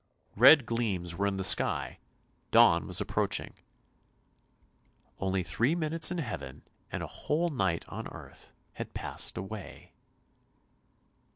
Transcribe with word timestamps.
Red 0.35 0.65
gleams 0.65 1.15
were 1.15 1.27
in 1.27 1.37
the 1.37 1.43
sky, 1.43 1.99
dawn 2.49 2.87
was 2.87 2.99
approaching. 2.99 3.53
Only 5.19 5.43
three 5.43 5.75
minutes 5.75 6.09
in 6.09 6.17
Heaven, 6.17 6.63
and 6.91 7.03
a 7.03 7.05
whole 7.05 7.49
night 7.49 7.85
on 7.87 8.07
earth 8.07 8.51
had 8.77 8.95
passed 8.95 9.37
away. 9.37 9.93